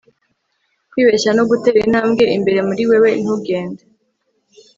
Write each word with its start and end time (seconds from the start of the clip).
kwibeshya 0.91 1.31
no 1.37 1.43
gutera 1.49 1.77
intambwe 1.85 2.23
imbere 2.37 2.59
muri 2.67 2.83
wewe 2.89 3.09
ntugende 3.21 3.81